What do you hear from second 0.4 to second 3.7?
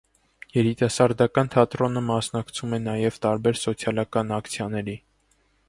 Երիտասարդական թատրոնը մասնակցում է նաև տարբեր